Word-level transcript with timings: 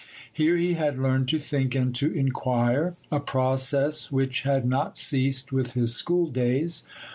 Here 0.33 0.57
he 0.57 0.73
had 0.73 0.97
learned 0.97 1.27
to 1.27 1.37
think 1.37 1.75
and 1.75 1.93
to 1.93 2.11
inquire,—a 2.11 3.19
process 3.19 4.11
which 4.11 4.41
had 4.41 4.65
not 4.65 4.97
ceased 4.97 5.51
with 5.51 5.73
his 5.73 5.93
schooldays. 5.93 6.85